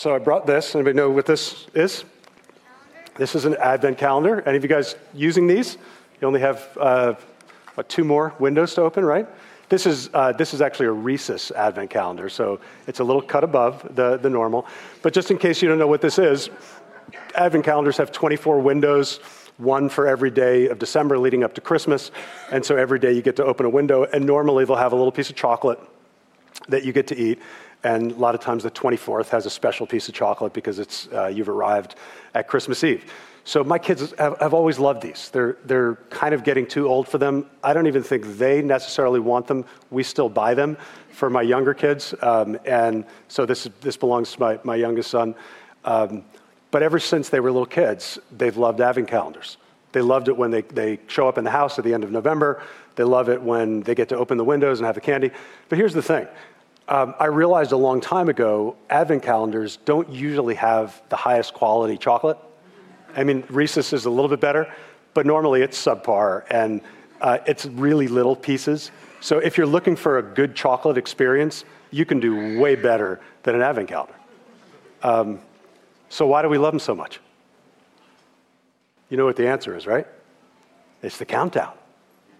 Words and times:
So 0.00 0.14
I 0.14 0.18
brought 0.18 0.46
this. 0.46 0.74
Anybody 0.74 0.96
know 0.96 1.10
what 1.10 1.26
this 1.26 1.66
is? 1.74 2.06
This 3.18 3.34
is 3.34 3.44
an 3.44 3.54
advent 3.56 3.98
calendar. 3.98 4.40
Any 4.48 4.56
of 4.56 4.62
you 4.62 4.68
guys 4.70 4.94
using 5.12 5.46
these? 5.46 5.76
You 6.22 6.26
only 6.26 6.40
have 6.40 6.66
uh, 6.80 7.14
what, 7.74 7.90
two 7.90 8.02
more 8.02 8.32
windows 8.38 8.72
to 8.76 8.80
open, 8.80 9.04
right? 9.04 9.28
This 9.68 9.84
is, 9.84 10.08
uh, 10.14 10.32
this 10.32 10.54
is 10.54 10.62
actually 10.62 10.86
a 10.86 10.92
Reese's 10.92 11.50
advent 11.50 11.90
calendar, 11.90 12.30
so 12.30 12.60
it's 12.86 13.00
a 13.00 13.04
little 13.04 13.20
cut 13.20 13.44
above 13.44 13.94
the, 13.94 14.16
the 14.16 14.30
normal. 14.30 14.66
But 15.02 15.12
just 15.12 15.30
in 15.30 15.36
case 15.36 15.60
you 15.60 15.68
don't 15.68 15.78
know 15.78 15.86
what 15.86 16.00
this 16.00 16.18
is, 16.18 16.48
advent 17.34 17.66
calendars 17.66 17.98
have 17.98 18.10
24 18.10 18.58
windows, 18.58 19.18
one 19.58 19.90
for 19.90 20.06
every 20.06 20.30
day 20.30 20.68
of 20.68 20.78
December 20.78 21.18
leading 21.18 21.44
up 21.44 21.52
to 21.56 21.60
Christmas. 21.60 22.10
And 22.50 22.64
so 22.64 22.74
every 22.74 23.00
day 23.00 23.12
you 23.12 23.20
get 23.20 23.36
to 23.36 23.44
open 23.44 23.66
a 23.66 23.70
window, 23.70 24.04
and 24.04 24.24
normally 24.24 24.64
they'll 24.64 24.76
have 24.76 24.94
a 24.94 24.96
little 24.96 25.12
piece 25.12 25.28
of 25.28 25.36
chocolate 25.36 25.78
that 26.68 26.84
you 26.84 26.92
get 26.94 27.06
to 27.08 27.18
eat. 27.18 27.38
And 27.82 28.12
a 28.12 28.14
lot 28.16 28.34
of 28.34 28.40
times 28.40 28.62
the 28.62 28.70
24th 28.70 29.28
has 29.28 29.46
a 29.46 29.50
special 29.50 29.86
piece 29.86 30.08
of 30.08 30.14
chocolate 30.14 30.52
because 30.52 30.78
it's, 30.78 31.08
uh, 31.12 31.26
you've 31.26 31.48
arrived 31.48 31.94
at 32.34 32.46
Christmas 32.46 32.84
Eve. 32.84 33.10
So 33.44 33.64
my 33.64 33.78
kids 33.78 34.12
have, 34.18 34.38
have, 34.38 34.54
always 34.54 34.78
loved 34.78 35.02
these. 35.02 35.30
They're, 35.30 35.56
they're 35.64 35.94
kind 36.10 36.34
of 36.34 36.44
getting 36.44 36.66
too 36.66 36.86
old 36.88 37.08
for 37.08 37.18
them. 37.18 37.46
I 37.64 37.72
don't 37.72 37.86
even 37.86 38.02
think 38.02 38.36
they 38.36 38.60
necessarily 38.60 39.18
want 39.18 39.46
them. 39.46 39.64
We 39.90 40.02
still 40.02 40.28
buy 40.28 40.54
them 40.54 40.76
for 41.10 41.30
my 41.30 41.42
younger 41.42 41.72
kids. 41.72 42.14
Um, 42.20 42.58
and 42.66 43.04
so 43.28 43.46
this, 43.46 43.66
this 43.80 43.96
belongs 43.96 44.32
to 44.32 44.40
my, 44.40 44.60
my 44.62 44.76
youngest 44.76 45.10
son. 45.10 45.34
Um, 45.84 46.24
but 46.70 46.82
ever 46.82 46.98
since 46.98 47.30
they 47.30 47.40
were 47.40 47.50
little 47.50 47.66
kids, 47.66 48.18
they've 48.30 48.56
loved 48.56 48.78
having 48.78 49.06
calendars. 49.06 49.56
They 49.92 50.02
loved 50.02 50.28
it 50.28 50.36
when 50.36 50.50
they, 50.50 50.62
they 50.62 51.00
show 51.08 51.26
up 51.26 51.36
in 51.36 51.44
the 51.44 51.50
house 51.50 51.78
at 51.78 51.84
the 51.84 51.94
end 51.94 52.04
of 52.04 52.12
November. 52.12 52.62
They 52.94 53.04
love 53.04 53.28
it 53.28 53.42
when 53.42 53.80
they 53.80 53.94
get 53.94 54.08
to 54.10 54.16
open 54.16 54.38
the 54.38 54.44
windows 54.44 54.78
and 54.78 54.86
have 54.86 54.94
the 54.94 55.00
candy. 55.00 55.30
But 55.68 55.78
here's 55.78 55.94
the 55.94 56.02
thing 56.02 56.28
um, 56.88 57.14
I 57.18 57.26
realized 57.26 57.72
a 57.72 57.76
long 57.76 58.00
time 58.00 58.28
ago, 58.28 58.76
Advent 58.88 59.22
calendars 59.22 59.78
don't 59.84 60.08
usually 60.08 60.54
have 60.56 61.00
the 61.08 61.16
highest 61.16 61.54
quality 61.54 61.96
chocolate. 61.96 62.38
I 63.16 63.24
mean, 63.24 63.44
Reese's 63.48 63.92
is 63.92 64.04
a 64.06 64.10
little 64.10 64.28
bit 64.28 64.40
better, 64.40 64.72
but 65.14 65.26
normally 65.26 65.62
it's 65.62 65.82
subpar 65.82 66.44
and 66.50 66.80
uh, 67.20 67.38
it's 67.46 67.66
really 67.66 68.08
little 68.08 68.34
pieces. 68.34 68.90
So 69.20 69.38
if 69.38 69.58
you're 69.58 69.66
looking 69.66 69.96
for 69.96 70.18
a 70.18 70.22
good 70.22 70.54
chocolate 70.54 70.96
experience, 70.96 71.64
you 71.90 72.04
can 72.04 72.20
do 72.20 72.58
way 72.58 72.74
better 72.76 73.20
than 73.42 73.54
an 73.54 73.62
Advent 73.62 73.88
calendar. 73.88 74.14
Um, 75.02 75.40
so 76.08 76.26
why 76.26 76.42
do 76.42 76.48
we 76.48 76.58
love 76.58 76.72
them 76.72 76.80
so 76.80 76.94
much? 76.94 77.20
You 79.08 79.16
know 79.16 79.24
what 79.24 79.36
the 79.36 79.48
answer 79.48 79.76
is, 79.76 79.86
right? 79.86 80.06
It's 81.02 81.18
the 81.18 81.24
countdown, 81.24 81.72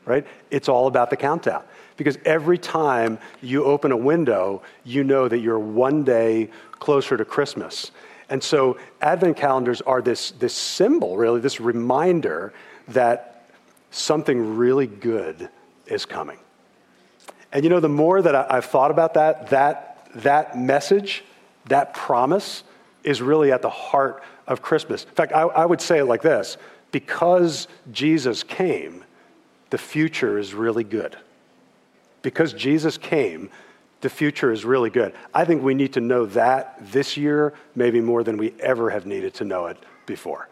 right? 0.04 0.26
It's 0.50 0.68
all 0.68 0.86
about 0.86 1.10
the 1.10 1.16
countdown. 1.16 1.64
Because 2.00 2.16
every 2.24 2.56
time 2.56 3.18
you 3.42 3.62
open 3.64 3.92
a 3.92 3.96
window, 3.96 4.62
you 4.84 5.04
know 5.04 5.28
that 5.28 5.40
you're 5.40 5.58
one 5.58 6.02
day 6.02 6.48
closer 6.70 7.14
to 7.18 7.26
Christmas. 7.26 7.90
And 8.30 8.42
so 8.42 8.78
Advent 9.02 9.36
calendars 9.36 9.82
are 9.82 10.00
this, 10.00 10.30
this 10.30 10.54
symbol, 10.54 11.18
really, 11.18 11.40
this 11.40 11.60
reminder 11.60 12.54
that 12.88 13.44
something 13.90 14.56
really 14.56 14.86
good 14.86 15.50
is 15.88 16.06
coming. 16.06 16.38
And 17.52 17.64
you 17.64 17.68
know, 17.68 17.80
the 17.80 17.90
more 17.90 18.22
that 18.22 18.34
I, 18.34 18.54
have 18.54 18.64
thought 18.64 18.90
about 18.90 19.12
that, 19.12 19.50
that, 19.50 20.08
that 20.14 20.58
message, 20.58 21.22
that 21.66 21.92
promise, 21.92 22.64
is 23.04 23.20
really 23.20 23.52
at 23.52 23.60
the 23.60 23.68
heart 23.68 24.22
of 24.46 24.62
Christmas. 24.62 25.04
In 25.04 25.10
fact, 25.10 25.32
I, 25.34 25.42
I 25.42 25.66
would 25.66 25.82
say 25.82 25.98
it 25.98 26.06
like 26.06 26.22
this 26.22 26.56
because 26.92 27.68
Jesus 27.92 28.42
came, 28.42 29.04
the 29.68 29.76
future 29.76 30.38
is 30.38 30.54
really 30.54 30.82
good 30.82 31.18
because 32.22 32.52
Jesus 32.52 32.98
came, 32.98 33.50
the 34.00 34.10
future 34.10 34.50
is 34.50 34.64
really 34.64 34.90
good. 34.90 35.14
I 35.34 35.44
think 35.44 35.62
we 35.62 35.74
need 35.74 35.92
to 35.94 36.00
know 36.00 36.26
that 36.26 36.78
this 36.92 37.16
year, 37.16 37.54
maybe 37.74 38.00
more 38.00 38.22
than 38.22 38.36
we 38.36 38.54
ever 38.60 38.90
have 38.90 39.06
needed 39.06 39.34
to 39.34 39.44
know 39.44 39.66
it 39.66 39.76
before. 40.06 40.48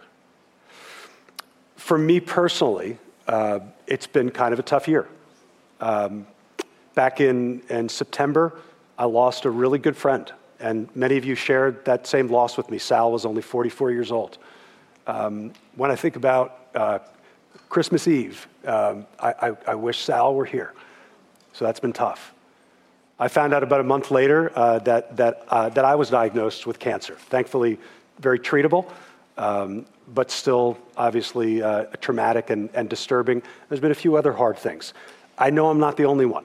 For 1.77 1.97
me 1.97 2.21
personally, 2.21 2.99
uh, 3.27 3.61
it's 3.87 4.07
been 4.07 4.31
kind 4.31 4.53
of 4.53 4.59
a 4.59 4.63
tough 4.63 4.89
year. 4.89 5.09
Um, 5.81 6.27
back 6.95 7.21
in, 7.21 7.63
in 7.69 7.89
September, 7.89 8.59
I 8.99 9.05
lost 9.05 9.45
a 9.45 9.51
really 9.51 9.79
good 9.79 9.97
friend, 9.97 10.31
and 10.61 10.89
many 10.97 11.17
of 11.17 11.25
you 11.25 11.35
shared 11.35 11.85
that 11.85 12.07
same 12.07 12.29
loss 12.29 12.57
with 12.57 12.71
me. 12.71 12.79
Sal 12.79 13.13
was 13.13 13.25
only 13.25 13.43
44 13.43 13.93
years 13.93 14.11
old. 14.11 14.39
Um, 15.07 15.53
when 15.77 15.91
I 15.91 15.97
think 15.97 16.17
about 16.17 16.67
uh, 16.75 16.99
Christmas 17.69 18.09
Eve, 18.09 18.47
um, 18.67 19.07
I, 19.19 19.33
I, 19.41 19.57
I 19.69 19.75
wish 19.75 20.01
Sal 20.01 20.35
were 20.35 20.45
here. 20.45 20.75
So 21.59 21.65
that's 21.65 21.81
been 21.81 21.93
tough. 21.93 22.35
I 23.19 23.27
found 23.27 23.53
out 23.53 23.65
about 23.65 23.81
a 23.81 23.85
month 23.85 24.13
later 24.13 24.53
uh, 24.55 24.79
that, 24.81 25.17
that, 25.17 25.43
uh, 25.49 25.69
that 25.71 25.85
I 25.85 25.97
was 25.97 26.09
diagnosed 26.09 26.69
with 26.69 26.79
cancer. 26.79 27.17
Thankfully, 27.17 27.81
very 28.21 28.39
treatable, 28.39 28.89
um, 29.37 29.85
but 30.15 30.31
still 30.31 30.79
obviously 30.97 31.61
uh, 31.61 31.87
traumatic 32.01 32.51
and, 32.51 32.71
and 32.75 32.89
disturbing. 32.89 33.43
There's 33.69 33.81
been 33.81 33.91
a 33.91 33.97
few 33.97 34.15
other 34.15 34.33
hard 34.33 34.57
things. 34.57 34.95
I 35.37 35.51
know 35.51 35.69
I'm 35.69 35.81
not 35.81 35.97
the 35.97 36.05
only 36.05 36.27
one. 36.27 36.45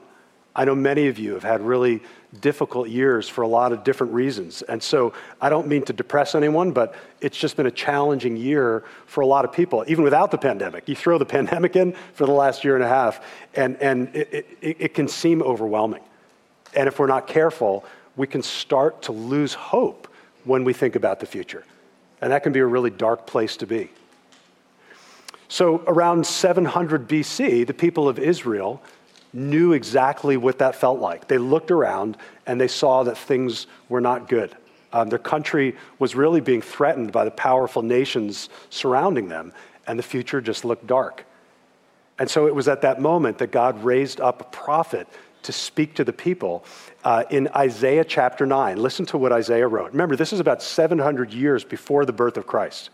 I 0.56 0.64
know 0.64 0.74
many 0.74 1.08
of 1.08 1.18
you 1.18 1.34
have 1.34 1.42
had 1.42 1.60
really 1.62 2.00
difficult 2.40 2.88
years 2.88 3.28
for 3.28 3.42
a 3.42 3.48
lot 3.48 3.72
of 3.72 3.84
different 3.84 4.12
reasons. 4.12 4.62
And 4.62 4.82
so 4.82 5.12
I 5.40 5.48
don't 5.48 5.66
mean 5.66 5.82
to 5.84 5.92
depress 5.92 6.34
anyone, 6.34 6.72
but 6.72 6.94
it's 7.20 7.36
just 7.36 7.56
been 7.56 7.66
a 7.66 7.70
challenging 7.70 8.36
year 8.36 8.84
for 9.06 9.20
a 9.20 9.26
lot 9.26 9.44
of 9.44 9.52
people, 9.52 9.84
even 9.88 10.04
without 10.04 10.30
the 10.30 10.38
pandemic. 10.38 10.88
You 10.88 10.94
throw 10.94 11.18
the 11.18 11.24
pandemic 11.36 11.76
in 11.76 11.94
for 12.12 12.26
the 12.26 12.32
last 12.32 12.64
year 12.64 12.74
and 12.76 12.84
a 12.84 12.88
half, 12.88 13.24
and, 13.54 13.76
and 13.78 14.14
it, 14.14 14.46
it, 14.60 14.76
it 14.80 14.94
can 14.94 15.08
seem 15.08 15.42
overwhelming. 15.42 16.02
And 16.74 16.88
if 16.88 16.98
we're 16.98 17.06
not 17.06 17.26
careful, 17.26 17.84
we 18.16 18.26
can 18.26 18.42
start 18.42 19.02
to 19.02 19.12
lose 19.12 19.54
hope 19.54 20.08
when 20.44 20.64
we 20.64 20.72
think 20.72 20.94
about 20.94 21.20
the 21.20 21.26
future. 21.26 21.64
And 22.20 22.32
that 22.32 22.42
can 22.42 22.52
be 22.52 22.60
a 22.60 22.66
really 22.66 22.90
dark 22.90 23.26
place 23.26 23.56
to 23.58 23.66
be. 23.66 23.90
So, 25.48 25.84
around 25.86 26.26
700 26.26 27.08
BC, 27.08 27.66
the 27.66 27.74
people 27.74 28.08
of 28.08 28.18
Israel 28.18 28.82
knew 29.34 29.72
exactly 29.72 30.36
what 30.36 30.58
that 30.58 30.76
felt 30.76 31.00
like. 31.00 31.28
They 31.28 31.38
looked 31.38 31.70
around 31.70 32.16
and 32.46 32.60
they 32.60 32.68
saw 32.68 33.02
that 33.02 33.18
things 33.18 33.66
were 33.88 34.00
not 34.00 34.28
good. 34.28 34.54
Um, 34.92 35.08
their 35.08 35.18
country 35.18 35.76
was 35.98 36.14
really 36.14 36.40
being 36.40 36.62
threatened 36.62 37.10
by 37.10 37.24
the 37.24 37.32
powerful 37.32 37.82
nations 37.82 38.48
surrounding 38.70 39.28
them, 39.28 39.52
and 39.88 39.98
the 39.98 40.04
future 40.04 40.40
just 40.40 40.64
looked 40.64 40.86
dark. 40.86 41.24
And 42.16 42.30
so 42.30 42.46
it 42.46 42.54
was 42.54 42.68
at 42.68 42.82
that 42.82 43.00
moment 43.00 43.38
that 43.38 43.50
God 43.50 43.82
raised 43.82 44.20
up 44.20 44.40
a 44.40 44.44
prophet 44.44 45.08
to 45.42 45.52
speak 45.52 45.94
to 45.94 46.04
the 46.04 46.12
people 46.12 46.64
uh, 47.02 47.24
in 47.28 47.48
Isaiah 47.48 48.04
chapter 48.04 48.46
9. 48.46 48.78
Listen 48.78 49.04
to 49.06 49.18
what 49.18 49.32
Isaiah 49.32 49.66
wrote. 49.66 49.90
Remember, 49.90 50.14
this 50.14 50.32
is 50.32 50.40
about 50.40 50.62
700 50.62 51.32
years 51.32 51.64
before 51.64 52.04
the 52.06 52.12
birth 52.12 52.36
of 52.36 52.46
Christ. 52.46 52.90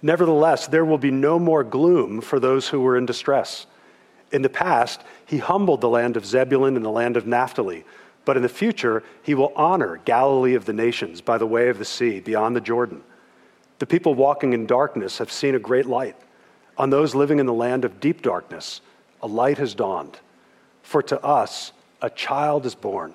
Nevertheless, 0.00 0.68
there 0.68 0.84
will 0.84 0.98
be 0.98 1.10
no 1.10 1.40
more 1.40 1.64
gloom 1.64 2.20
for 2.20 2.38
those 2.38 2.68
who 2.68 2.80
were 2.80 2.96
in 2.96 3.04
distress. 3.04 3.66
In 4.30 4.42
the 4.42 4.48
past, 4.48 5.02
he 5.24 5.38
humbled 5.38 5.80
the 5.80 5.88
land 5.88 6.16
of 6.16 6.26
Zebulun 6.26 6.76
and 6.76 6.84
the 6.84 6.90
land 6.90 7.16
of 7.16 7.26
Naphtali. 7.26 7.84
But 8.24 8.36
in 8.36 8.42
the 8.42 8.48
future, 8.48 9.02
he 9.22 9.34
will 9.34 9.52
honor 9.56 10.00
Galilee 10.04 10.54
of 10.54 10.66
the 10.66 10.72
nations 10.72 11.20
by 11.20 11.38
the 11.38 11.46
way 11.46 11.68
of 11.70 11.78
the 11.78 11.84
sea, 11.84 12.20
beyond 12.20 12.54
the 12.54 12.60
Jordan. 12.60 13.02
The 13.78 13.86
people 13.86 14.14
walking 14.14 14.52
in 14.52 14.66
darkness 14.66 15.18
have 15.18 15.32
seen 15.32 15.54
a 15.54 15.58
great 15.60 15.86
light. 15.86 16.16
On 16.76 16.90
those 16.90 17.14
living 17.14 17.38
in 17.38 17.46
the 17.46 17.54
land 17.54 17.84
of 17.84 18.00
deep 18.00 18.22
darkness, 18.22 18.80
a 19.22 19.26
light 19.26 19.58
has 19.58 19.74
dawned. 19.74 20.18
For 20.82 21.02
to 21.04 21.22
us, 21.24 21.72
a 22.02 22.10
child 22.10 22.66
is 22.66 22.74
born, 22.74 23.14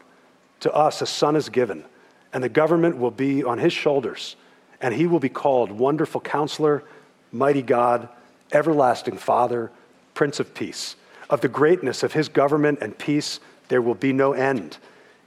to 0.62 0.74
us, 0.74 1.02
a 1.02 1.06
son 1.06 1.36
is 1.36 1.50
given, 1.50 1.86
and 2.34 2.44
the 2.44 2.50
government 2.50 2.98
will 2.98 3.12
be 3.12 3.44
on 3.44 3.60
his 3.60 3.72
shoulders, 3.72 4.36
and 4.82 4.94
he 4.94 5.08
will 5.08 5.20
be 5.20 5.30
called 5.30 5.72
Wonderful 5.72 6.22
Counselor, 6.22 6.84
Mighty 7.32 7.62
God, 7.62 8.10
Everlasting 8.52 9.18
Father, 9.18 9.72
Prince 10.14 10.40
of 10.40 10.54
Peace. 10.54 10.96
Of 11.30 11.42
the 11.42 11.48
greatness 11.48 12.04
of 12.04 12.14
his 12.14 12.30
government 12.30 12.80
and 12.82 12.98
peace, 12.98 13.40
there 13.70 13.82
will 13.82 13.96
be 13.96 14.14
no 14.14 14.34
end. 14.34 14.78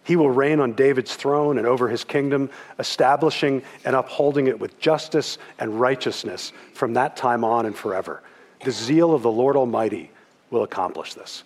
He 0.05 0.15
will 0.15 0.31
reign 0.31 0.61
on 0.61 0.75
David's 0.75 1.17
throne 1.17 1.59
and 1.59 1.67
over 1.67 1.89
his 1.89 2.05
kingdom, 2.05 2.49
establishing 2.79 3.62
and 3.85 3.97
upholding 3.97 4.47
it 4.47 4.61
with 4.61 4.79
justice 4.79 5.37
and 5.59 5.81
righteousness 5.81 6.53
from 6.75 6.94
that 6.94 7.17
time 7.17 7.43
on 7.43 7.67
and 7.67 7.76
forever. 7.76 8.23
The 8.65 8.70
zeal 8.70 9.15
of 9.15 9.23
the 9.23 9.31
Lord 9.31 9.56
Almighty 9.56 10.12
will 10.50 10.62
accomplish 10.62 11.15
this. 11.15 11.43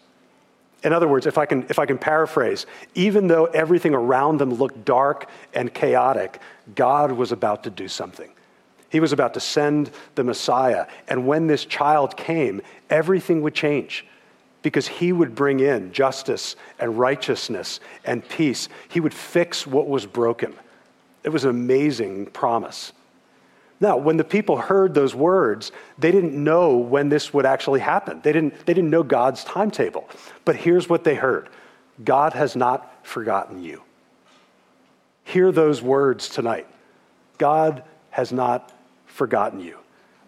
In 0.82 0.92
other 0.92 1.08
words, 1.08 1.26
if 1.26 1.38
I 1.38 1.46
can, 1.46 1.64
if 1.68 1.78
I 1.78 1.86
can 1.86 1.98
paraphrase, 1.98 2.66
even 2.94 3.28
though 3.28 3.46
everything 3.46 3.94
around 3.94 4.38
them 4.38 4.54
looked 4.54 4.84
dark 4.84 5.28
and 5.54 5.72
chaotic, 5.72 6.40
God 6.74 7.12
was 7.12 7.32
about 7.32 7.64
to 7.64 7.70
do 7.70 7.88
something. 7.88 8.30
He 8.90 9.00
was 9.00 9.12
about 9.12 9.34
to 9.34 9.40
send 9.40 9.90
the 10.16 10.24
Messiah. 10.24 10.86
And 11.08 11.26
when 11.26 11.46
this 11.46 11.64
child 11.64 12.16
came, 12.16 12.60
everything 12.90 13.40
would 13.42 13.54
change 13.54 14.04
because 14.62 14.86
he 14.88 15.12
would 15.12 15.34
bring 15.34 15.60
in 15.60 15.92
justice 15.92 16.56
and 16.78 16.98
righteousness 16.98 17.80
and 18.04 18.26
peace. 18.28 18.68
He 18.88 19.00
would 19.00 19.14
fix 19.14 19.66
what 19.66 19.88
was 19.88 20.06
broken. 20.06 20.54
It 21.24 21.30
was 21.30 21.44
an 21.44 21.50
amazing 21.50 22.26
promise. 22.26 22.92
Now, 23.80 23.96
when 23.96 24.18
the 24.18 24.24
people 24.24 24.58
heard 24.58 24.92
those 24.92 25.14
words, 25.14 25.72
they 25.98 26.12
didn't 26.12 26.34
know 26.34 26.76
when 26.76 27.08
this 27.08 27.32
would 27.32 27.46
actually 27.46 27.80
happen. 27.80 28.20
They 28.22 28.32
didn't, 28.32 28.66
they 28.66 28.74
didn't 28.74 28.90
know 28.90 29.02
God's 29.02 29.42
timetable. 29.44 30.08
But 30.44 30.56
here's 30.56 30.88
what 30.88 31.04
they 31.04 31.14
heard 31.14 31.48
God 32.04 32.34
has 32.34 32.56
not 32.56 33.06
forgotten 33.06 33.62
you. 33.62 33.82
hear 35.24 35.52
those 35.52 35.80
words 35.80 36.28
tonight. 36.28 36.66
God 37.38 37.82
has 38.10 38.32
not 38.32 38.72
forgotten 39.06 39.60
you. 39.60 39.78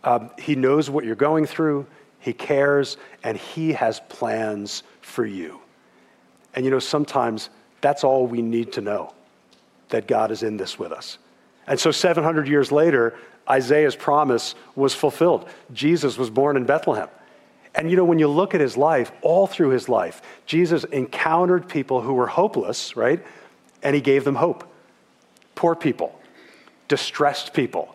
Um, 0.05 0.31
he 0.39 0.55
knows 0.55 0.89
what 0.89 1.05
you're 1.05 1.15
going 1.15 1.47
through, 1.47 1.87
He 2.23 2.33
cares, 2.33 2.97
and 3.25 3.37
He 3.37 3.73
has 3.73 4.01
plans 4.09 4.85
for 5.01 5.27
you. 5.27 5.61
And 6.55 6.65
you 6.65 6.71
know, 6.71 6.79
sometimes 6.79 7.51
that's 7.81 8.05
all 8.05 8.27
we 8.27 8.41
need 8.41 8.73
to 8.75 8.81
know 8.81 9.13
that 9.89 10.07
God 10.07 10.31
is 10.31 10.45
in 10.45 10.57
this 10.57 10.79
with 10.79 10.93
us. 10.93 11.19
And 11.67 11.79
so 11.79 11.91
700 11.91 12.47
years 12.47 12.71
later, 12.71 13.19
Isaiah's 13.51 13.97
promise 13.97 14.55
was 14.77 14.95
fulfilled. 14.95 15.49
Jesus 15.73 16.17
was 16.17 16.31
born 16.31 16.57
in 16.57 16.65
Bethlehem. 16.65 17.09
And 17.75 17.91
you 17.91 17.97
know, 17.97 18.05
when 18.05 18.21
you 18.21 18.29
look 18.29 18.55
at 18.55 18.61
his 18.61 18.77
life, 18.77 19.11
all 19.21 19.49
through 19.49 19.71
his 19.71 19.89
life, 19.89 20.23
Jesus 20.47 20.85
encountered 20.85 21.69
people 21.69 22.03
who 22.03 22.15
were 22.15 22.29
hopeless, 22.29 22.97
right? 22.97 23.21
And 23.83 23.97
he 23.97 24.01
gave 24.01 24.23
them 24.23 24.37
hope. 24.37 24.65
Poor 25.57 25.75
people, 25.75 26.19
distressed 26.87 27.53
people, 27.53 27.95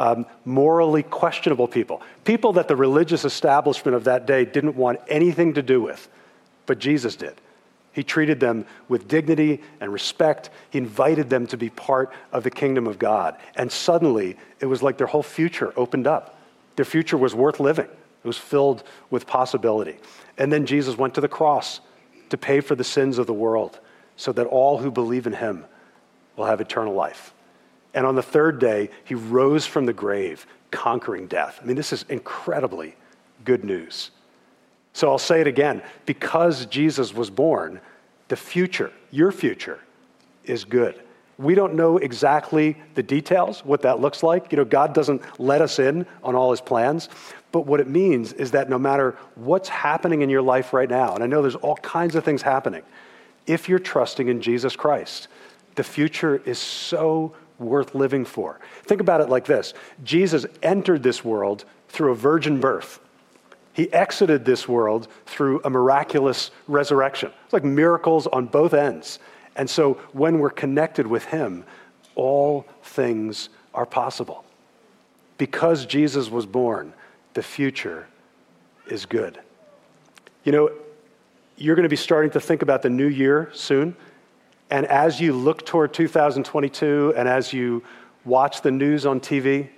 um, 0.00 0.24
morally 0.46 1.02
questionable 1.02 1.68
people, 1.68 2.02
people 2.24 2.54
that 2.54 2.68
the 2.68 2.74
religious 2.74 3.24
establishment 3.24 3.94
of 3.94 4.04
that 4.04 4.26
day 4.26 4.46
didn't 4.46 4.74
want 4.74 4.98
anything 5.06 5.54
to 5.54 5.62
do 5.62 5.80
with, 5.80 6.08
but 6.64 6.78
Jesus 6.78 7.14
did. 7.14 7.34
He 7.92 8.02
treated 8.02 8.40
them 8.40 8.64
with 8.88 9.08
dignity 9.08 9.60
and 9.80 9.92
respect. 9.92 10.48
He 10.70 10.78
invited 10.78 11.28
them 11.28 11.46
to 11.48 11.56
be 11.56 11.68
part 11.68 12.12
of 12.32 12.44
the 12.44 12.50
kingdom 12.50 12.86
of 12.86 12.98
God. 12.98 13.36
And 13.56 13.70
suddenly, 13.70 14.36
it 14.58 14.66
was 14.66 14.82
like 14.82 14.96
their 14.96 15.06
whole 15.06 15.22
future 15.22 15.72
opened 15.76 16.06
up. 16.06 16.38
Their 16.76 16.84
future 16.84 17.18
was 17.18 17.34
worth 17.34 17.60
living, 17.60 17.88
it 17.88 18.26
was 18.26 18.38
filled 18.38 18.82
with 19.10 19.26
possibility. 19.26 19.98
And 20.38 20.50
then 20.50 20.64
Jesus 20.64 20.96
went 20.96 21.14
to 21.14 21.20
the 21.20 21.28
cross 21.28 21.80
to 22.30 22.38
pay 22.38 22.60
for 22.60 22.74
the 22.74 22.84
sins 22.84 23.18
of 23.18 23.26
the 23.26 23.34
world 23.34 23.78
so 24.16 24.32
that 24.32 24.46
all 24.46 24.78
who 24.78 24.90
believe 24.90 25.26
in 25.26 25.34
him 25.34 25.66
will 26.36 26.46
have 26.46 26.60
eternal 26.60 26.94
life. 26.94 27.34
And 27.94 28.06
on 28.06 28.14
the 28.14 28.22
third 28.22 28.58
day, 28.58 28.90
he 29.04 29.14
rose 29.14 29.66
from 29.66 29.86
the 29.86 29.92
grave, 29.92 30.46
conquering 30.70 31.26
death. 31.26 31.58
I 31.62 31.64
mean, 31.64 31.76
this 31.76 31.92
is 31.92 32.04
incredibly 32.08 32.94
good 33.44 33.64
news. 33.64 34.10
So 34.92 35.08
I'll 35.08 35.18
say 35.18 35.40
it 35.40 35.46
again 35.46 35.82
because 36.06 36.66
Jesus 36.66 37.14
was 37.14 37.30
born, 37.30 37.80
the 38.28 38.36
future, 38.36 38.92
your 39.10 39.32
future, 39.32 39.80
is 40.44 40.64
good. 40.64 41.00
We 41.38 41.54
don't 41.54 41.74
know 41.74 41.96
exactly 41.96 42.76
the 42.94 43.02
details, 43.02 43.64
what 43.64 43.82
that 43.82 44.00
looks 44.00 44.22
like. 44.22 44.52
You 44.52 44.56
know, 44.56 44.64
God 44.64 44.92
doesn't 44.92 45.22
let 45.40 45.62
us 45.62 45.78
in 45.78 46.06
on 46.22 46.34
all 46.34 46.50
his 46.50 46.60
plans. 46.60 47.08
But 47.50 47.66
what 47.66 47.80
it 47.80 47.88
means 47.88 48.32
is 48.34 48.50
that 48.50 48.68
no 48.68 48.78
matter 48.78 49.16
what's 49.36 49.68
happening 49.68 50.22
in 50.22 50.28
your 50.28 50.42
life 50.42 50.72
right 50.72 50.88
now, 50.88 51.14
and 51.14 51.24
I 51.24 51.26
know 51.26 51.40
there's 51.40 51.56
all 51.56 51.76
kinds 51.76 52.14
of 52.14 52.24
things 52.24 52.42
happening, 52.42 52.82
if 53.46 53.68
you're 53.68 53.78
trusting 53.78 54.28
in 54.28 54.40
Jesus 54.42 54.76
Christ, 54.76 55.28
the 55.76 55.82
future 55.82 56.42
is 56.44 56.58
so 56.58 57.34
worth 57.60 57.94
living 57.94 58.24
for. 58.24 58.58
Think 58.84 59.00
about 59.00 59.20
it 59.20 59.28
like 59.28 59.44
this 59.44 59.74
Jesus 60.02 60.46
entered 60.62 61.02
this 61.02 61.24
world 61.24 61.64
through 61.88 62.12
a 62.12 62.16
virgin 62.16 62.60
birth. 62.60 63.00
He 63.72 63.92
exited 63.92 64.44
this 64.44 64.68
world 64.68 65.06
through 65.26 65.60
a 65.64 65.70
miraculous 65.70 66.50
resurrection. 66.66 67.30
It's 67.44 67.52
like 67.52 67.64
miracles 67.64 68.26
on 68.26 68.46
both 68.46 68.74
ends. 68.74 69.20
And 69.56 69.68
so 69.68 69.94
when 70.12 70.38
we're 70.38 70.50
connected 70.50 71.06
with 71.06 71.24
Him, 71.26 71.64
all 72.14 72.66
things 72.82 73.48
are 73.74 73.86
possible. 73.86 74.44
Because 75.38 75.86
Jesus 75.86 76.28
was 76.28 76.46
born, 76.46 76.92
the 77.34 77.42
future 77.42 78.06
is 78.88 79.06
good. 79.06 79.38
You 80.44 80.52
know, 80.52 80.70
you're 81.56 81.76
going 81.76 81.84
to 81.84 81.90
be 81.90 81.96
starting 81.96 82.30
to 82.32 82.40
think 82.40 82.62
about 82.62 82.82
the 82.82 82.90
new 82.90 83.06
year 83.06 83.50
soon. 83.52 83.94
And 84.70 84.86
as 84.86 85.20
you 85.20 85.32
look 85.32 85.66
toward 85.66 85.92
2022 85.92 87.14
and 87.16 87.28
as 87.28 87.52
you 87.52 87.82
watch 88.24 88.62
the 88.62 88.70
news 88.70 89.04
on 89.04 89.20
TV 89.20 89.68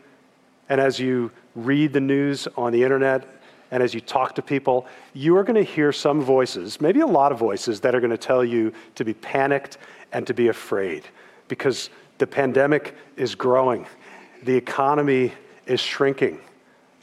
and 0.68 0.80
as 0.80 0.98
you 0.98 1.30
read 1.54 1.92
the 1.92 2.00
news 2.00 2.46
on 2.56 2.72
the 2.72 2.82
internet 2.82 3.26
and 3.70 3.82
as 3.82 3.94
you 3.94 4.00
talk 4.00 4.34
to 4.34 4.42
people, 4.42 4.86
you 5.14 5.34
are 5.36 5.44
going 5.44 5.56
to 5.56 5.70
hear 5.70 5.92
some 5.92 6.20
voices, 6.20 6.80
maybe 6.80 7.00
a 7.00 7.06
lot 7.06 7.32
of 7.32 7.38
voices, 7.38 7.80
that 7.80 7.94
are 7.94 8.00
going 8.00 8.10
to 8.10 8.18
tell 8.18 8.44
you 8.44 8.72
to 8.94 9.04
be 9.04 9.14
panicked 9.14 9.78
and 10.12 10.26
to 10.26 10.34
be 10.34 10.48
afraid 10.48 11.04
because 11.48 11.88
the 12.18 12.26
pandemic 12.26 12.94
is 13.16 13.34
growing, 13.34 13.86
the 14.42 14.54
economy 14.54 15.32
is 15.66 15.80
shrinking, 15.80 16.38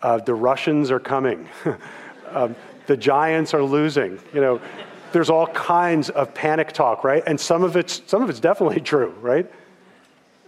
uh, 0.04 0.20
the 0.20 0.34
Russians 0.34 0.92
are 0.92 1.00
coming, 1.00 1.50
um, 2.30 2.56
the 2.86 2.96
giants 2.96 3.56
are 3.56 3.64
losing. 3.64 4.20
You 4.32 4.42
know, 4.42 4.62
there's 5.12 5.30
all 5.30 5.48
kinds 5.48 6.10
of 6.10 6.34
panic 6.34 6.72
talk, 6.72 7.04
right? 7.04 7.24
And 7.26 7.40
some 7.40 7.64
of 7.64 7.76
it's 7.76 8.02
some 8.08 8.22
of 8.22 8.30
it's 8.30 8.40
definitely 8.40 8.82
true, 8.94 9.14
right? 9.22 9.52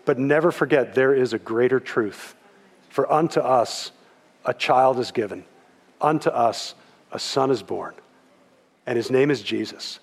But 0.05 0.19
never 0.19 0.51
forget 0.51 0.95
there 0.95 1.13
is 1.13 1.33
a 1.33 1.39
greater 1.39 1.79
truth. 1.79 2.35
For 2.89 3.11
unto 3.11 3.39
us 3.39 3.91
a 4.45 4.53
child 4.53 4.99
is 4.99 5.11
given 5.11 5.45
unto 6.01 6.29
us 6.29 6.75
a 7.11 7.19
son 7.19 7.51
is 7.51 7.61
born, 7.63 7.93
and 8.85 8.97
his 8.97 9.11
name 9.11 9.31
is 9.31 9.41
Jesus. 9.41 9.99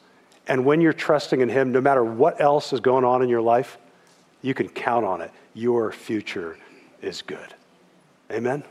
And 0.46 0.64
when 0.64 0.80
you're 0.80 0.92
trusting 0.92 1.40
in 1.40 1.48
him, 1.48 1.72
no 1.72 1.80
matter 1.80 2.04
what 2.04 2.40
else 2.40 2.72
is 2.72 2.80
going 2.80 3.04
on 3.04 3.22
in 3.22 3.28
your 3.28 3.42
life, 3.42 3.76
you 4.40 4.54
can 4.54 4.68
count 4.68 5.04
on 5.04 5.20
it. 5.20 5.30
Your 5.52 5.92
future 5.92 6.56
is 7.02 7.20
good. 7.20 7.54
Amen. 8.30 8.62